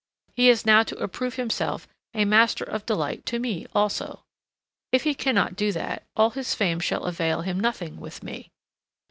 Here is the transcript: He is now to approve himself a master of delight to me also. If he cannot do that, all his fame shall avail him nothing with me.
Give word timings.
He 0.35 0.49
is 0.49 0.65
now 0.65 0.81
to 0.81 0.97
approve 0.97 1.35
himself 1.35 1.87
a 2.15 2.25
master 2.25 2.63
of 2.63 2.87
delight 2.87 3.23
to 3.27 3.37
me 3.37 3.67
also. 3.75 4.23
If 4.91 5.03
he 5.03 5.13
cannot 5.13 5.55
do 5.55 5.71
that, 5.73 6.07
all 6.17 6.31
his 6.31 6.55
fame 6.55 6.79
shall 6.79 7.03
avail 7.03 7.41
him 7.41 7.59
nothing 7.59 7.99
with 7.99 8.23
me. 8.23 8.49